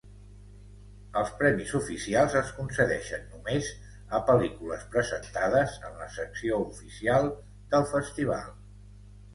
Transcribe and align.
Els 1.19 1.33
premis 1.41 1.73
oficials 1.79 2.37
es 2.39 2.49
concedeixen 2.61 3.27
només 3.35 3.69
a 4.19 4.23
pel·lícules 4.31 4.87
presentades 4.97 5.77
en 5.91 6.03
la 6.05 6.11
Secció 6.19 6.61
Oficial 6.75 7.33
del 7.77 7.89
festival. 7.97 8.53